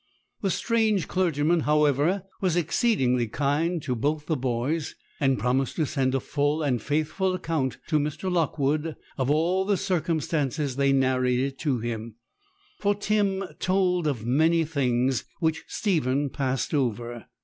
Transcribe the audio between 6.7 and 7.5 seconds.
faithful